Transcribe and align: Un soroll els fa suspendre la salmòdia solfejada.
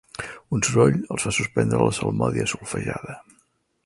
Un 0.59 0.63
soroll 0.67 0.95
els 1.15 1.27
fa 1.27 1.33
suspendre 1.39 1.83
la 1.83 1.93
salmòdia 1.99 2.47
solfejada. 2.55 3.19